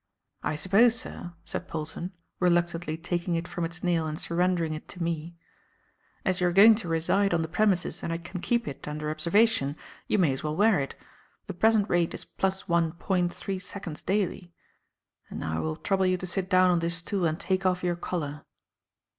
[0.41, 5.03] "I suppose, sir," said Polton, reluctantly taking it from its nail and surrendering it to
[5.03, 5.35] me,
[6.25, 9.11] "as you are going to reside on the premises and I can keep it under
[9.11, 9.75] observation,
[10.07, 10.95] you may as well wear it.
[11.45, 14.55] The present rate is plus one point three seconds daily.
[15.29, 17.83] And now I will trouble you to sit down on this stool and take off
[17.83, 18.43] your collar."